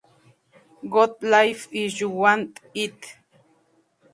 Got 0.93 1.21
Live 1.21 1.67
if 1.71 2.01
You 2.01 2.09
Want 2.09 2.59
It! 2.73 3.17